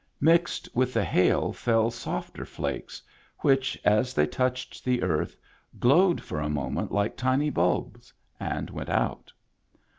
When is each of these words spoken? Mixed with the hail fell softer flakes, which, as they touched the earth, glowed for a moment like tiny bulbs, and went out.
Mixed 0.19 0.67
with 0.73 0.93
the 0.95 1.05
hail 1.05 1.53
fell 1.53 1.91
softer 1.91 2.43
flakes, 2.43 3.03
which, 3.41 3.79
as 3.85 4.15
they 4.15 4.25
touched 4.25 4.83
the 4.83 5.03
earth, 5.03 5.35
glowed 5.79 6.19
for 6.23 6.39
a 6.39 6.49
moment 6.49 6.91
like 6.91 7.15
tiny 7.15 7.51
bulbs, 7.51 8.11
and 8.39 8.71
went 8.71 8.89
out. 8.89 9.31